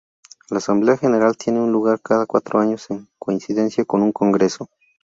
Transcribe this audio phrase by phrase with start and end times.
[0.49, 4.67] La Asamblea General tiene lugar cada cuatro años en coincidencia con un congreso.